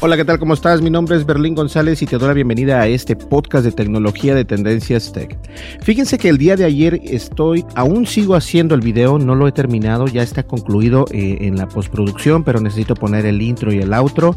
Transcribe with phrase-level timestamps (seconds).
[0.00, 0.38] Hola, ¿qué tal?
[0.38, 0.82] ¿Cómo estás?
[0.82, 4.34] Mi nombre es Berlín González y te doy la bienvenida a este podcast de tecnología
[4.34, 5.38] de Tendencias Tech.
[5.82, 9.52] Fíjense que el día de ayer estoy, aún sigo haciendo el video, no lo he
[9.52, 13.94] terminado, ya está concluido eh, en la postproducción, pero necesito poner el intro y el
[13.94, 14.36] outro.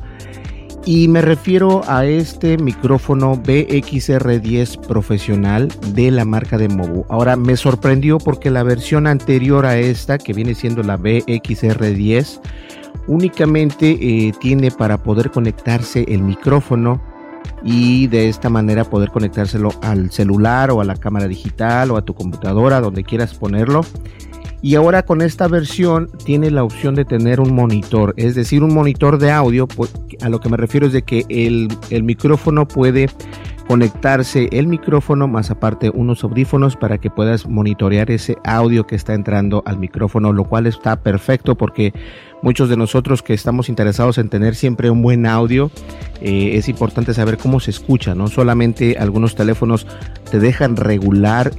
[0.86, 7.04] Y me refiero a este micrófono BXR10 profesional de la marca de Mobu.
[7.10, 12.40] Ahora me sorprendió porque la versión anterior a esta, que viene siendo la BXR10,
[13.08, 17.02] únicamente eh, tiene para poder conectarse el micrófono
[17.64, 22.02] y de esta manera poder conectárselo al celular o a la cámara digital o a
[22.02, 23.82] tu computadora, donde quieras ponerlo.
[24.62, 28.74] Y ahora con esta versión tiene la opción de tener un monitor, es decir, un
[28.74, 29.68] monitor de audio.
[29.68, 33.08] Pues, a lo que me refiero es de que el, el micrófono puede
[33.68, 39.14] conectarse el micrófono más aparte unos audífonos para que puedas monitorear ese audio que está
[39.14, 41.94] entrando al micrófono, lo cual está perfecto porque
[42.42, 45.72] muchos de nosotros que estamos interesados en tener siempre un buen audio,
[46.22, 49.88] eh, es importante saber cómo se escucha, no solamente algunos teléfonos
[50.30, 51.52] te dejan regular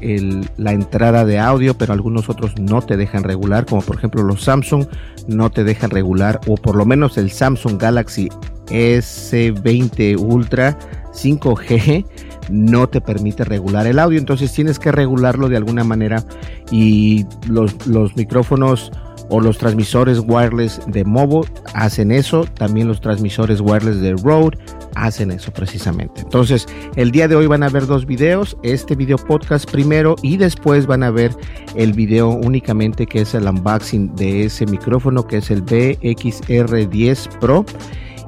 [0.57, 4.43] la entrada de audio, pero algunos otros no te dejan regular, como por ejemplo los
[4.43, 4.87] Samsung
[5.27, 8.29] no te dejan regular, o por lo menos el Samsung Galaxy
[8.67, 10.79] S20 Ultra
[11.13, 12.05] 5G
[12.51, 16.25] no te permite regular el audio, entonces tienes que regularlo de alguna manera
[16.71, 18.91] y los micrófonos
[19.31, 21.45] o los transmisores wireless de Movo
[21.75, 24.59] hacen eso, también los transmisores wireless de Rode
[24.95, 26.23] hacen eso precisamente.
[26.23, 26.67] Entonces,
[26.97, 30.87] el día de hoy van a ver dos videos, este video podcast primero y después
[30.87, 31.35] van a ver
[31.75, 37.65] el video únicamente que es el unboxing de ese micrófono que es el BXR10 Pro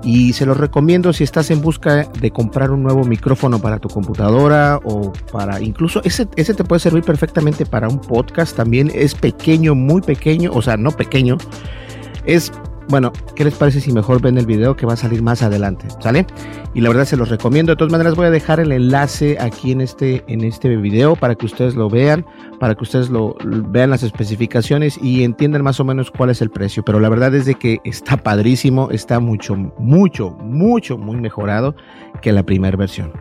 [0.03, 3.88] y se los recomiendo si estás en busca de comprar un nuevo micrófono para tu
[3.88, 8.56] computadora o para incluso ese, ese te puede servir perfectamente para un podcast.
[8.56, 11.39] También es pequeño muy pequeño o sea no pequeño
[12.25, 12.53] es
[12.91, 15.87] bueno, ¿qué les parece si mejor ven el video que va a salir más adelante?
[16.01, 16.27] ¿Sale?
[16.75, 17.73] Y la verdad se los recomiendo.
[17.73, 21.37] De todas maneras voy a dejar el enlace aquí en este, en este video para
[21.37, 22.27] que ustedes lo vean,
[22.59, 26.51] para que ustedes lo vean las especificaciones y entiendan más o menos cuál es el
[26.51, 26.84] precio.
[26.84, 31.77] Pero la verdad es de que está padrísimo, está mucho, mucho, mucho, muy mejorado
[32.21, 33.12] que la primera versión.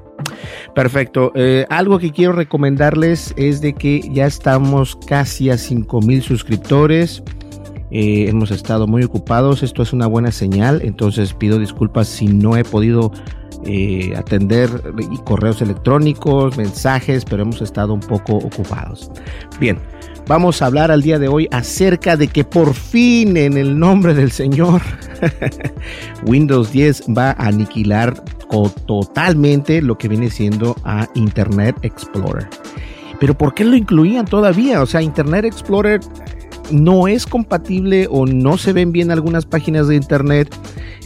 [0.73, 1.31] Perfecto.
[1.35, 7.23] Eh, algo que quiero recomendarles es de que ya estamos casi a 5000 suscriptores.
[7.91, 12.55] Eh, hemos estado muy ocupados, esto es una buena señal, entonces pido disculpas si no
[12.55, 13.11] he podido
[13.65, 14.69] eh, atender
[15.25, 19.11] correos electrónicos, mensajes, pero hemos estado un poco ocupados.
[19.59, 19.79] Bien,
[20.27, 24.13] vamos a hablar al día de hoy acerca de que por fin en el nombre
[24.13, 24.81] del Señor
[26.25, 28.23] Windows 10 va a aniquilar
[28.85, 30.75] totalmente lo que viene siendo
[31.15, 32.47] Internet Explorer.
[33.19, 34.81] Pero ¿por qué lo incluían todavía?
[34.81, 35.99] O sea, Internet Explorer
[36.71, 40.55] no es compatible o no se ven bien algunas páginas de internet.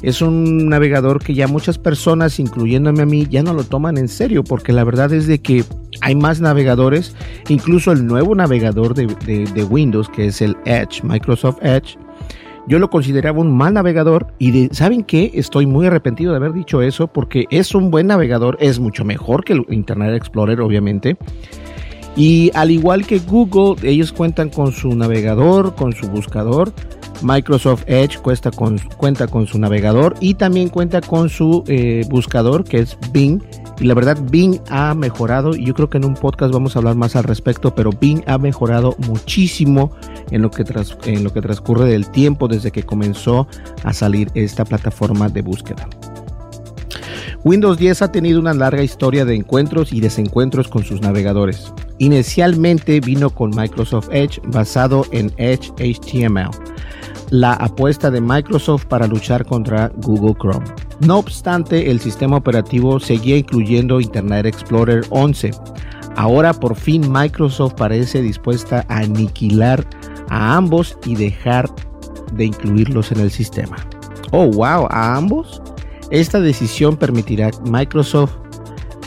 [0.02, 4.08] Es un navegador que ya muchas personas, incluyéndome a mí, ya no lo toman en
[4.08, 5.64] serio porque la verdad es de que
[6.02, 7.16] hay más navegadores,
[7.48, 11.98] incluso el nuevo navegador de, Windows que es el Edge, Microsoft Edge.
[12.68, 15.32] Yo lo consideraba un mal navegador y ¿saben qué?
[15.34, 19.44] Estoy muy arrepentido de haber dicho eso porque es un buen navegador, es mucho mejor
[19.44, 21.18] que el Internet Explorer obviamente
[22.16, 26.72] y al igual que Google, ellos cuentan con su navegador, con su buscador.
[27.22, 32.98] Microsoft Edge cuenta con, su navegador y también cuenta con su eh, buscador que es
[33.12, 33.42] Bing.
[33.80, 35.56] Y la verdad, Bing ha mejorado.
[35.56, 38.24] Y yo creo que en un podcast vamos a hablar más al respecto, pero Bing
[38.28, 39.92] ha mejorado muchísimo
[40.32, 40.64] en lo que,
[41.06, 43.48] en lo que transcurre del tiempo desde que comenzó
[43.84, 45.88] a salir esta plataforma de búsqueda.
[47.46, 51.74] Windows 10 ha tenido una larga historia de encuentros y desencuentros con sus navegadores.
[51.98, 56.52] Inicialmente vino con Microsoft Edge basado en Edge HTML,
[57.32, 60.66] la apuesta de Microsoft para luchar contra Google Chrome.
[61.02, 65.52] No obstante, el sistema operativo seguía incluyendo Internet Explorer 11.
[66.16, 69.86] Ahora por fin Microsoft parece dispuesta a aniquilar
[70.30, 71.70] a ambos y dejar
[72.36, 73.76] de incluirlos en el sistema.
[74.32, 75.62] Oh, wow, a ambos.
[76.14, 78.38] Esta decisión permitirá Microsoft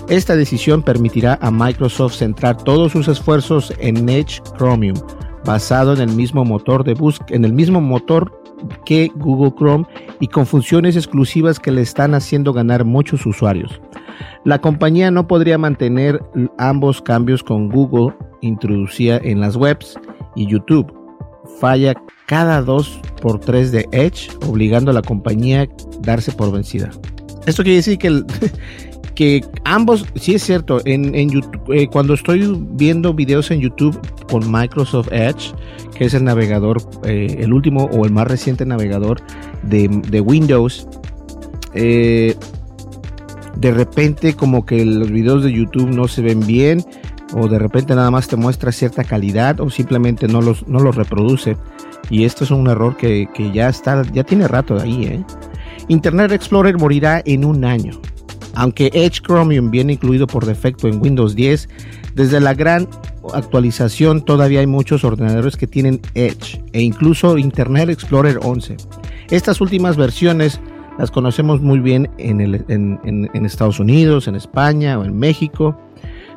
[0.08, 4.96] esta decisión permitirá a Microsoft centrar todos sus esfuerzos en Edge Chromium,
[5.44, 6.94] basado en el mismo motor de
[7.28, 8.32] en el mismo motor
[8.84, 9.84] que Google Chrome
[10.20, 13.80] y con funciones exclusivas que le están haciendo ganar muchos usuarios.
[14.44, 16.20] La compañía no podría mantener
[16.58, 19.98] ambos cambios con Google introducía en las webs
[20.36, 21.05] y YouTube.
[21.60, 21.94] Falla
[22.26, 25.68] cada 2 por 3 de Edge, obligando a la compañía a
[26.00, 26.90] darse por vencida.
[27.46, 28.22] Esto quiere decir que,
[29.14, 33.98] que ambos, sí es cierto, en, YouTube, eh, cuando estoy viendo videos en YouTube
[34.30, 35.54] con Microsoft Edge,
[35.96, 39.22] que es el navegador, eh, el último o el más reciente navegador
[39.62, 40.88] de, de Windows,
[41.74, 42.34] eh,
[43.56, 46.84] de repente como que los videos de YouTube no se ven bien
[47.38, 50.96] o de repente nada más te muestra cierta calidad o simplemente no los, no los
[50.96, 51.56] reproduce.
[52.08, 55.04] Y esto es un error que, ya está, ya tiene rato de ahí.
[55.04, 55.24] ¿eh?
[55.88, 58.00] Internet Explorer morirá en un año.
[58.54, 61.68] Aunque Edge Chromium viene incluido por defecto en Windows 10,
[62.14, 62.88] desde la gran
[63.34, 68.78] actualización todavía hay muchos ordenadores que tienen Edge e incluso Internet Explorer 11.
[69.28, 70.58] Estas últimas versiones
[70.98, 72.40] las conocemos muy bien en,
[72.70, 75.76] en Estados Unidos, en España o en México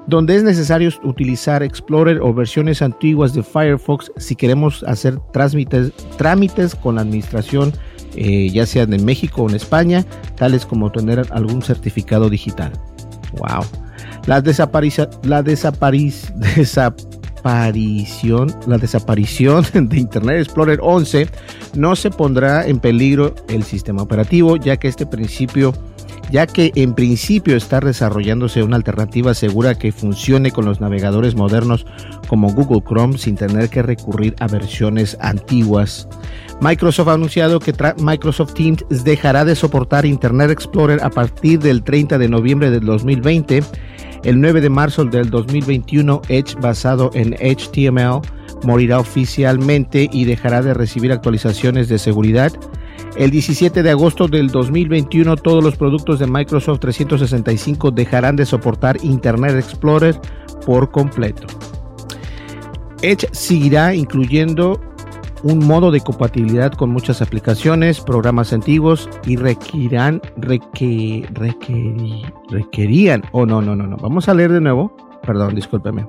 [0.09, 6.95] donde es necesario utilizar Explorer o versiones antiguas de Firefox si queremos hacer trámites, con
[6.95, 7.71] la administración,
[8.15, 10.03] eh, ya sea en México o en España,
[10.35, 12.73] tales como tener algún certificado digital.
[13.37, 13.63] Wow.
[14.25, 14.41] La
[16.53, 21.27] desaparición, la desaparición de Internet Explorer 11
[21.75, 25.73] no se pondrá en peligro el sistema operativo, ya que este principio
[26.31, 31.85] ya que en principio está desarrollándose una alternativa segura que funcione con los navegadores modernos
[32.27, 36.07] como Google Chrome sin tener que recurrir a versiones antiguas.
[36.61, 42.17] Microsoft ha anunciado que Microsoft Teams dejará de soportar Internet Explorer a partir del 30
[42.17, 43.63] de noviembre del 2020.
[44.23, 48.21] El 9 de marzo del 2021, Edge basado en HTML
[48.63, 52.51] morirá oficialmente y dejará de recibir actualizaciones de seguridad
[53.15, 58.97] el 17 de agosto del 2021 todos los productos de Microsoft 365 dejarán de soportar
[59.03, 60.19] Internet Explorer
[60.65, 61.47] por completo.
[63.01, 64.79] Edge seguirá incluyendo
[65.43, 70.21] un modo de compatibilidad con muchas aplicaciones, programas antiguos y requerirán,
[72.49, 74.95] requerían, oh no, no, no, no, vamos a leer de nuevo,
[75.25, 76.07] perdón, discúlpeme.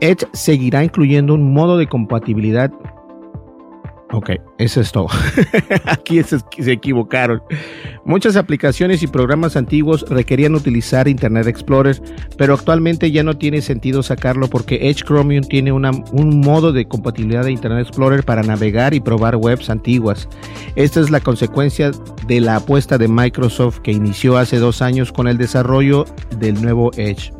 [0.00, 2.72] Edge seguirá incluyendo un modo de compatibilidad
[4.12, 5.06] Ok, eso es todo.
[5.84, 6.40] Aquí se,
[6.72, 7.40] equivocaron.
[8.04, 12.02] Muchas aplicaciones y programas antiguos requerían utilizar Internet Explorer,
[12.36, 17.44] pero actualmente ya no tiene sentido sacarlo porque Edge Chromium tiene un modo de compatibilidad
[17.44, 20.28] de Internet Explorer para navegar y probar webs antiguas.
[20.74, 21.92] Esta es la consecuencia
[22.26, 26.04] de la apuesta de Microsoft que inició hace dos años con el desarrollo
[26.38, 27.32] del nuevo Edge,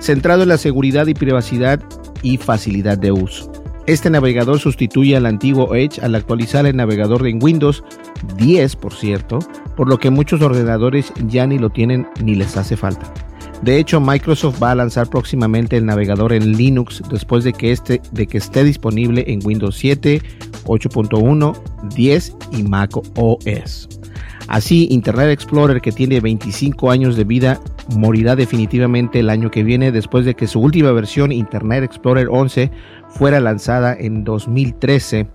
[0.00, 1.82] centrado en la seguridad y privacidad
[2.22, 3.57] y facilidad de uso.
[3.88, 7.82] Este navegador sustituye al antiguo Edge al actualizar el navegador en Windows
[8.36, 9.38] 10, por cierto,
[9.78, 13.10] por lo que muchos ordenadores ya ni lo tienen ni les hace falta.
[13.62, 18.02] De hecho, Microsoft va a lanzar próximamente el navegador en Linux después de que, este,
[18.12, 20.20] de que esté disponible en Windows 7,
[20.66, 21.56] 8.1,
[21.96, 23.88] 10 y Mac OS.
[24.48, 27.60] Así, Internet Explorer, que tiene 25 años de vida,
[27.94, 32.70] morirá definitivamente el año que viene después de que su última versión, Internet Explorer 11,
[33.10, 35.26] fuera lanzada en 2013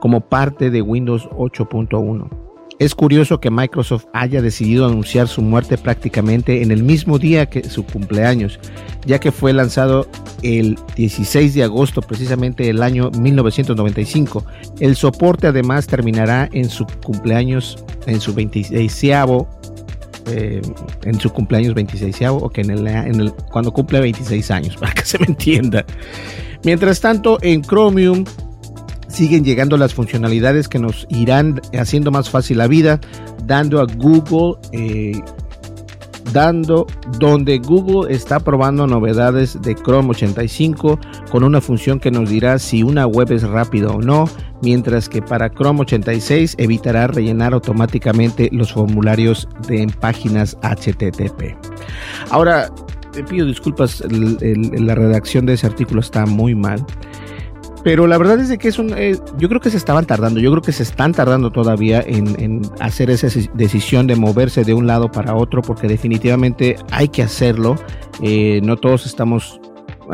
[0.00, 2.44] como parte de Windows 8.1.
[2.80, 7.62] Es curioso que Microsoft haya decidido anunciar su muerte prácticamente en el mismo día que
[7.62, 8.58] su cumpleaños,
[9.06, 10.08] ya que fue lanzado
[10.42, 14.44] el 16 de agosto precisamente del año 1995.
[14.80, 19.04] El soporte además terminará en su cumpleaños, en su 26
[20.26, 20.62] eh,
[21.02, 25.18] en su cumpleaños 26 o que en el, cuando cumple 26 años, para que se
[25.18, 25.84] me entienda.
[26.64, 28.24] Mientras tanto, en Chromium
[29.08, 33.00] siguen llegando las funcionalidades que nos irán haciendo más fácil la vida,
[33.44, 35.20] dando a Google, eh,
[36.32, 36.86] dando
[37.18, 40.98] donde Google está probando novedades de Chrome 85
[41.30, 44.28] con una función que nos dirá si una web es rápida o no,
[44.62, 51.56] mientras que para Chrome 86 evitará rellenar automáticamente los formularios de páginas HTTP.
[52.30, 52.70] Ahora,
[53.12, 56.84] te pido disculpas, la redacción de ese artículo está muy mal.
[57.84, 60.50] Pero la verdad es que es un, eh, yo creo que se estaban tardando, yo
[60.50, 65.12] creo que se están tardando todavía en, hacer esa decisión de moverse de un lado
[65.12, 67.76] para otro, porque definitivamente hay que hacerlo.
[68.22, 69.60] Eh, no todos estamos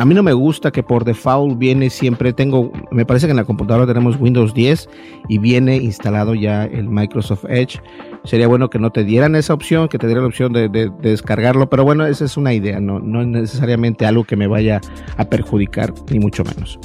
[0.01, 3.37] a mí no me gusta que por default viene siempre, tengo, me parece que en
[3.37, 4.89] la computadora tenemos Windows 10
[5.29, 7.83] y viene instalado ya el Microsoft Edge.
[8.25, 11.69] Sería bueno que no te dieran esa opción, que te dieran la opción de, descargarlo,
[11.69, 14.81] pero bueno, esa es una idea, no, no es necesariamente algo que me vaya
[15.19, 16.79] a perjudicar, ni mucho menos.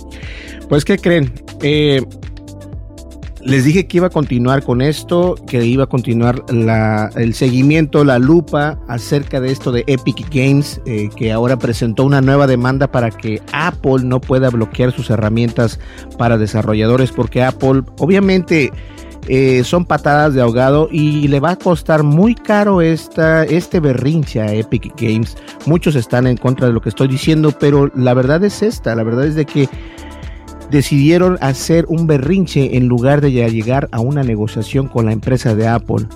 [0.68, 1.32] Pues, ¿qué creen?
[1.62, 2.02] Eh,
[3.46, 8.18] les dije que iba a continuar con esto, que iba a continuar el seguimiento, la
[8.18, 13.12] lupa acerca de esto de Epic Games, eh, que ahora presentó una nueva demanda para
[13.12, 15.80] que Apple no pueda bloquear sus herramientas
[16.18, 18.72] para desarrolladores, porque Apple obviamente
[19.28, 24.42] eh, son patadas de ahogado y le va a costar muy caro esta, este berrinche
[24.42, 25.38] a Epic Games.
[25.68, 29.04] Muchos están en contra de lo que estoy diciendo, pero la verdad es esta, la
[29.04, 29.70] verdad es de que
[30.70, 35.68] decidieron hacer un berrinche en lugar de llegar a una negociación con la empresa de
[35.68, 36.08] Apple.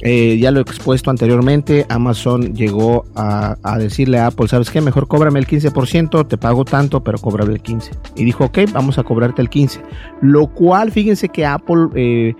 [0.00, 4.82] Eh, ya lo he expuesto anteriormente, Amazon llegó a, decirle a Apple, ¿sabes qué?
[4.82, 7.90] Mejor cóbrame el 15%, te pago tanto, pero cóbrame el 15%.
[8.16, 9.80] Y dijo, ok, vamos a cobrarte el 15%.
[10.20, 12.34] Lo cual, fíjense que Apple eh,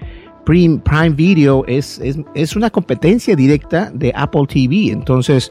[0.45, 0.83] Prime,
[1.15, 4.93] Video es, es, es una competencia directa de Apple TV.
[4.93, 5.51] Entonces,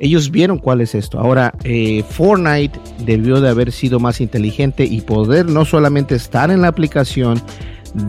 [0.00, 1.18] ellos vieron cuál es esto.
[1.18, 6.62] Ahora, eh, Fortnite debió de haber sido más inteligente y poder no solamente estar en
[6.62, 7.40] la aplicación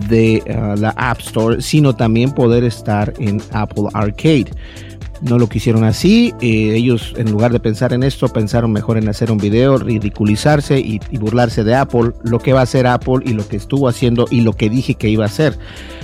[0.10, 4.48] de uh, la App Store, sino también poder estar en Apple Arcade.
[5.22, 6.34] No lo quisieron así.
[6.42, 10.80] Eh, ellos, en lugar de pensar en esto, pensaron mejor en hacer un video, ridiculizarse
[10.80, 13.88] y, y, burlarse de Apple, lo que va a hacer Apple y lo que estuvo
[13.88, 15.58] haciendo y lo que dije que iba a hacer.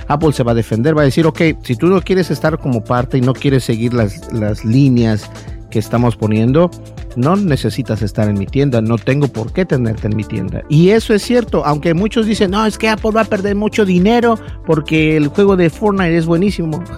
[0.07, 2.83] Apple se va a defender, va a decir, ok, si tú no quieres estar como
[2.83, 5.29] parte y no quieres seguir las, las líneas
[5.73, 6.69] que estamos poniendo,
[7.15, 10.61] no necesitas estar en mi tienda, no tengo por qué tenerte en mi tienda.
[10.69, 13.83] Y eso es cierto, aunque muchos dicen, no, es que Apple va a perder mucho
[13.83, 14.37] dinero
[14.67, 16.83] porque el juego de Fortnite es buenísimo.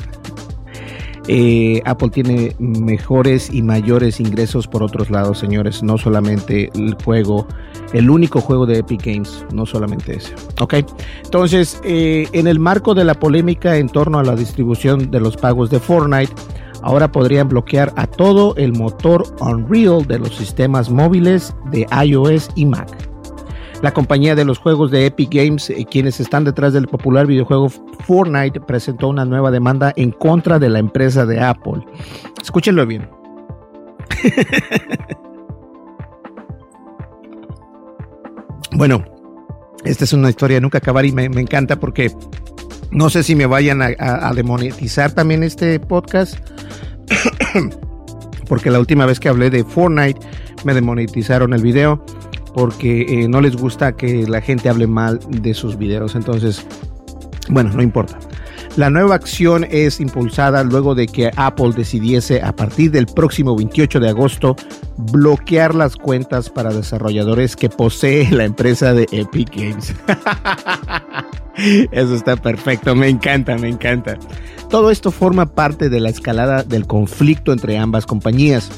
[1.27, 7.47] Eh, Apple tiene mejores y mayores ingresos por otros lados, señores, no solamente el juego,
[7.93, 10.35] el único juego de Epic Games, no solamente ese.
[10.59, 10.75] Ok,
[11.23, 15.35] entonces, eh, en el marco de la polémica en torno a la distribución de los
[15.35, 16.31] pagos de Fortnite,
[16.81, 22.65] ahora podrían bloquear a todo el motor Unreal de los sistemas móviles de iOS y
[22.65, 22.89] Mac.
[23.81, 27.69] La compañía de los juegos de Epic Games, eh, quienes están detrás del popular videojuego
[27.69, 31.85] Fortnite, presentó una nueva demanda en contra de la empresa de Apple.
[32.41, 33.07] Escúchenlo bien.
[38.71, 39.03] bueno,
[39.83, 42.11] esta es una historia nunca acabar y me, encanta porque
[42.91, 46.39] no sé si me vayan a demonetizar también este podcast
[48.47, 50.19] porque la última vez que hablé de Fortnite
[50.63, 52.03] me demonetizaron el video
[52.53, 56.15] porque eh, no les gusta que la gente hable mal de sus videos.
[56.15, 56.65] Entonces,
[57.49, 58.17] bueno, no importa.
[58.77, 64.01] La nueva acción es impulsada luego de que Apple decidiese a partir del próximo 28
[64.01, 64.55] de agosto
[64.97, 69.93] bloquear las cuentas para desarrolladores que posee la empresa de Epic Games.
[71.91, 74.17] Eso está perfecto, me encanta, me encanta.
[74.69, 78.69] Todo esto forma parte de la escalada del conflicto entre ambas compañías,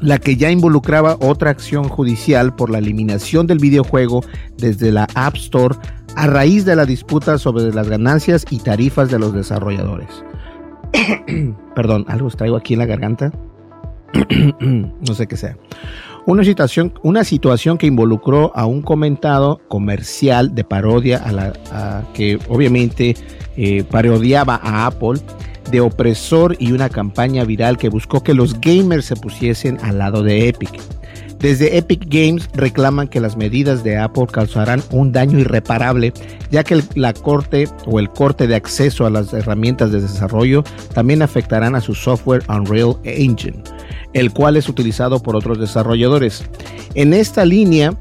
[0.00, 4.22] la que ya involucraba otra acción judicial por la eliminación del videojuego
[4.58, 5.76] desde la App Store
[6.16, 10.08] a raíz de la disputa sobre las ganancias y tarifas de los desarrolladores.
[11.74, 13.32] Perdón, algo traigo aquí en la garganta.
[14.60, 15.56] no sé qué sea.
[16.26, 22.40] Una situación, una situación que involucró a un comentado comercial de parodia a la que
[22.48, 23.14] obviamente
[23.56, 25.20] eh, parodiaba a Apple
[25.70, 30.24] de opresor y una campaña viral que buscó que los gamers se pusiesen al lado
[30.24, 30.80] de Epic.
[31.38, 36.12] Desde Epic Games reclaman que las medidas de Apple causarán un daño irreparable,
[36.50, 40.64] ya que la corte o el corte de acceso a las herramientas de desarrollo
[40.94, 43.62] también afectarán a su software Unreal Engine
[44.16, 46.42] el cual es utilizado por otros desarrolladores.
[46.94, 47.92] En esta línea,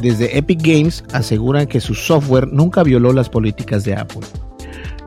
[0.00, 4.26] desde Epic Games aseguran que su software nunca violó las políticas de Apple.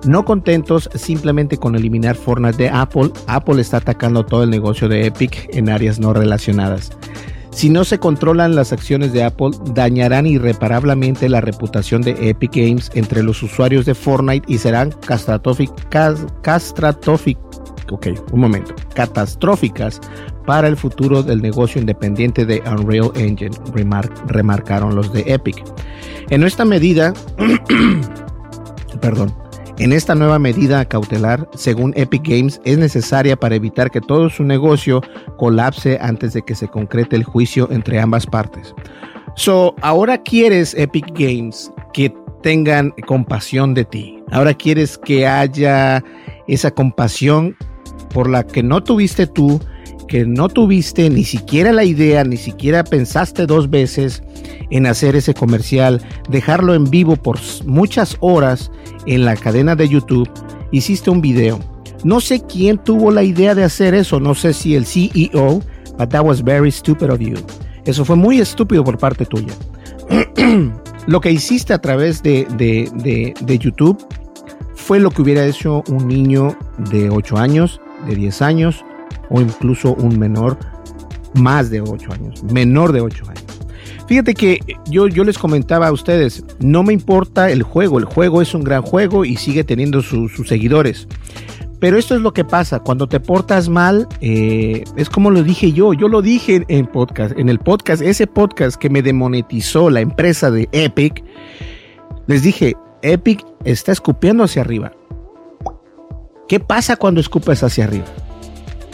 [0.05, 5.07] No contentos simplemente con eliminar Fortnite de Apple, Apple está atacando todo el negocio de
[5.07, 6.91] Epic en áreas no relacionadas.
[7.53, 12.91] Si no se controlan las acciones de Apple, dañarán irreparablemente la reputación de Epic Games
[12.95, 14.91] entre los usuarios de Fortnite y serán
[18.93, 20.01] catastróficas
[20.45, 23.55] para el futuro del negocio independiente de Unreal Engine,
[24.27, 25.63] remarcaron los de Epic.
[26.29, 27.13] En esta medida,
[28.99, 29.33] perdón,
[29.79, 34.43] en esta nueva medida cautelar, según Epic Games, es necesaria para evitar que todo su
[34.43, 35.01] negocio
[35.37, 38.73] colapse antes de que se concrete el juicio entre ambas partes.
[39.35, 42.13] So, ahora quieres Epic Games que
[42.43, 44.19] tengan compasión de ti.
[44.31, 46.03] Ahora quieres que haya
[46.47, 47.55] esa compasión
[48.13, 49.59] por la que no tuviste tú,
[50.07, 54.23] que no tuviste ni siquiera la idea, ni siquiera pensaste dos veces
[54.69, 58.71] en hacer ese comercial, dejarlo en vivo por muchas horas
[59.05, 60.29] en la cadena de YouTube,
[60.71, 61.59] hiciste un video.
[62.03, 65.61] No sé quién tuvo la idea de hacer eso, no sé si el CEO,
[65.97, 67.35] but that was very stupid of you.
[67.85, 69.53] Eso fue muy estúpido por parte tuya.
[71.07, 73.97] lo que hiciste a través de, de, YouTube
[74.75, 76.57] fue lo que hubiera hecho un niño
[76.91, 78.83] de 8 años, de 10 años
[79.29, 80.57] o incluso un menor
[81.35, 83.43] más de 8 años, menor de 8 años.
[84.07, 88.41] Fíjate que yo, yo les comentaba a ustedes, no me importa el juego, el juego
[88.41, 91.07] es un gran juego y sigue teniendo sus seguidores.
[91.79, 95.73] Pero esto es lo que pasa, cuando te portas mal, eh, es como lo dije
[95.73, 99.99] yo, yo lo dije en podcast, en el podcast, ese podcast que me demonetizó la
[99.99, 101.23] empresa de Epic,
[102.27, 104.93] les dije, Epic está escupiendo hacia arriba.
[106.47, 108.05] ¿Qué pasa cuando escupes hacia arriba?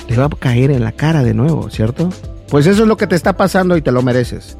[0.10, 2.10] Te va a caer en la cara de nuevo, ¿cierto?
[2.50, 4.58] Pues eso es lo que te está pasando y te lo mereces.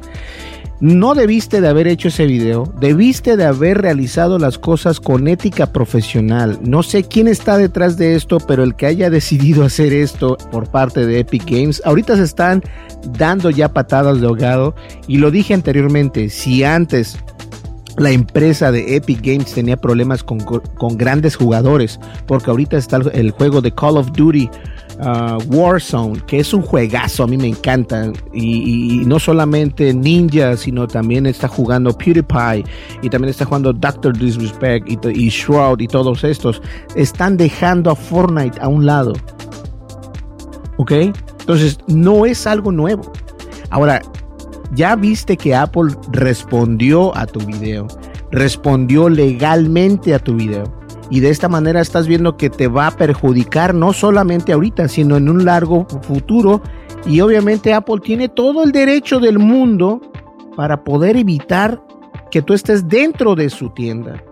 [0.78, 5.72] No debiste de haber hecho ese video, debiste de haber realizado las cosas con ética
[5.72, 6.60] profesional.
[6.62, 10.70] No sé quién está detrás de esto, pero el que haya decidido hacer esto por
[10.70, 12.62] parte de Epic Games, ahorita se están
[13.18, 14.76] dando ya patadas de ahogado.
[15.08, 17.18] Y lo dije anteriormente, si antes
[17.96, 23.32] la empresa de Epic Games tenía problemas con, con, grandes jugadores, porque ahorita está el
[23.32, 24.48] juego de Call of Duty
[25.00, 28.12] Uh, Warzone, que es un juegazo, a mí me encanta.
[28.34, 32.64] Y, no solamente Ninja, sino también está jugando PewDiePie
[33.00, 36.60] y también está jugando Doctor Disrespect y, y Shroud y todos estos.
[36.94, 39.14] Están dejando a Fortnite a un lado.
[40.76, 40.92] ¿Ok?
[40.92, 43.10] Entonces, no es algo nuevo.
[43.70, 44.02] Ahora,
[44.74, 47.88] ya viste que Apple respondió a tu video,
[48.30, 50.79] respondió legalmente a tu video
[51.10, 55.16] y de esta manera estás viendo que te va a perjudicar no solamente ahorita, sino
[55.16, 56.62] en un largo futuro.
[57.04, 60.00] Y obviamente Apple tiene todo el derecho del mundo
[60.56, 61.82] para poder evitar
[62.30, 64.22] que tú estés dentro de su tienda.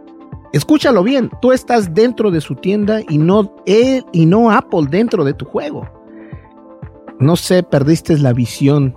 [0.53, 5.25] Escúchalo bien, tú estás dentro de su tienda y no él y no Apple dentro
[5.25, 5.89] de tu juego.
[7.19, 8.97] No sé, perdiste la visión.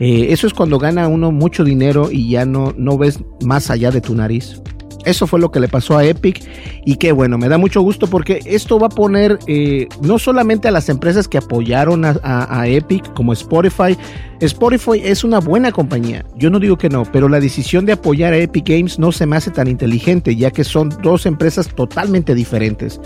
[0.00, 3.90] Eh, eso es cuando gana uno mucho dinero y ya no, no ves más allá
[3.90, 4.62] de tu nariz.
[5.08, 6.46] Eso fue lo que le pasó a Epic
[6.84, 10.68] y qué bueno, me da mucho gusto porque esto va a poner eh, no solamente
[10.68, 13.96] a las empresas que apoyaron a, Epic como Spotify.
[14.40, 18.34] Spotify es una buena compañía, yo no digo que no, pero la decisión de apoyar
[18.34, 22.34] a Epic Games no se me hace tan inteligente ya que son dos empresas totalmente
[22.34, 23.00] diferentes.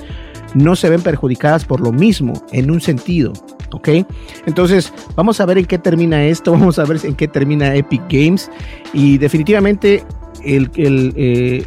[0.57, 3.33] No se ven perjudicadas por lo mismo en un sentido.
[3.71, 3.88] ¿ok?
[4.47, 8.03] Entonces, vamos a ver en qué termina esto, vamos a ver en qué termina Epic
[8.11, 8.51] Games
[8.93, 10.05] y definitivamente
[10.45, 11.67] el, el, eh,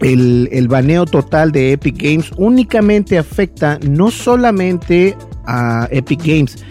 [0.00, 6.64] el, baneo total de Epic Games únicamente afecta no solamente a Epic Games,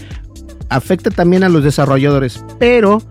[0.70, 3.02] afecta también a los desarrolladores, pero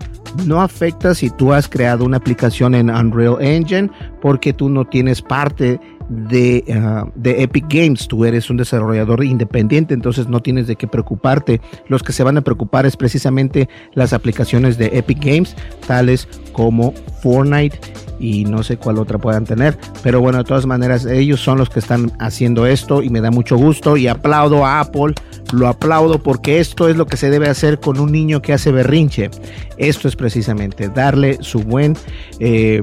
[0.45, 3.89] no afecta si tú has creado una aplicación en Unreal Engine
[4.21, 8.07] porque tú no tienes parte de, ah, de, Epic Games.
[8.07, 11.61] Tú eres un desarrollador independiente, entonces no tienes de qué preocuparte.
[11.87, 15.55] Los que se van a preocupar es precisamente las aplicaciones de Epic Games,
[15.87, 17.79] tales como Fortnite
[18.19, 19.77] y no sé cuál otra puedan tener.
[20.01, 23.31] Pero bueno, de todas maneras, ellos son los que están haciendo esto y me da
[23.31, 25.13] mucho gusto y aplaudo a Apple.
[25.51, 28.71] Lo aplaudo porque esto es lo que se debe hacer con un niño que hace
[28.71, 29.29] berrinche.
[29.77, 31.97] Esto es precisamente darle su buen...
[32.39, 32.81] Eh,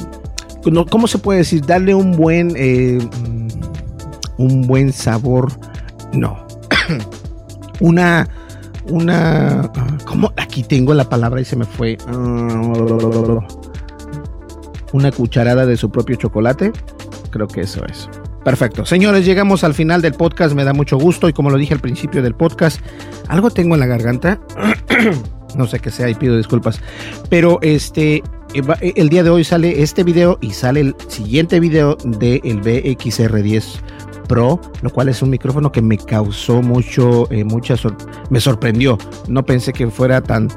[0.91, 1.65] ¿Cómo se puede decir?
[1.65, 2.53] Darle un buen...
[2.57, 2.99] Eh,
[4.37, 5.53] un buen sabor.
[6.13, 6.47] No.
[7.81, 8.29] una
[8.89, 9.71] una
[10.05, 10.33] ¿cómo?
[10.37, 11.97] aquí tengo la palabra y se me fue
[14.93, 16.73] una cucharada de su propio chocolate.
[17.31, 18.09] Creo que eso es.
[18.45, 18.87] Perfecto.
[18.87, 20.55] Señores, llegamos al final del podcast.
[20.55, 22.81] Me da mucho gusto y como lo dije al principio del podcast,
[23.29, 24.41] algo tengo en la garganta.
[25.57, 26.81] no sé qué sea y pido disculpas.
[27.29, 28.23] Pero este, eh,
[28.81, 32.63] eh, el día de hoy sale este video y sale el siguiente video del el
[32.63, 33.65] BXR10
[34.27, 37.45] Pro, lo cual es un micrófono que me causó mucho, eh,
[38.31, 38.97] me sorprendió.
[39.29, 40.49] No pensé que fuera tan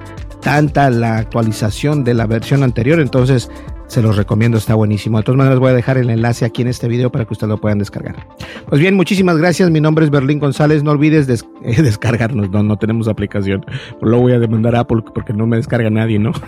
[0.41, 2.99] tanta la actualización de la versión anterior.
[2.99, 3.49] Entonces
[3.87, 5.17] Se los recomiendo, está buenísimo.
[5.17, 7.49] De todas maneras, voy a dejar el enlace aquí en este video para que ustedes
[7.49, 8.27] lo puedan descargar.
[8.67, 9.69] Pues bien, muchísimas gracias.
[9.69, 10.83] Mi nombre es Berlín González.
[10.83, 11.27] No olvides
[11.63, 12.49] eh, descargarnos.
[12.49, 13.65] No, no tenemos aplicación.
[14.01, 16.31] Lo voy a demandar a Apple porque no me descarga nadie, ¿no?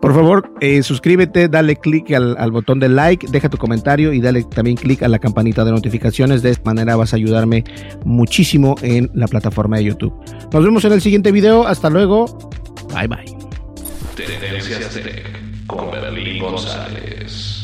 [0.00, 4.42] Por favor, eh, suscríbete, dale click al, botón de like, deja tu comentario y dale
[4.42, 6.42] también click a la campanita de notificaciones.
[6.42, 7.64] De esta manera vas a ayudarme
[8.04, 10.12] muchísimo en la plataforma de YouTube.
[10.52, 11.66] Nos vemos en el siguiente video.
[11.66, 12.26] Hasta luego.
[12.92, 13.24] Bye bye.
[15.66, 17.63] Con Berlín González.